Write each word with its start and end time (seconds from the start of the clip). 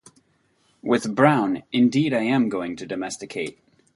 With 0.81 1.13
Brown 1.15 1.61
indeed 1.71 2.11
I 2.11 2.23
am 2.23 2.49
going 2.49 2.75
to 2.77 2.87
domesticate. 2.87 3.59